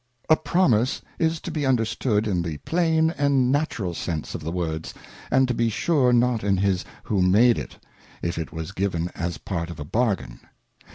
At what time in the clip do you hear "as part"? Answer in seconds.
9.13-9.69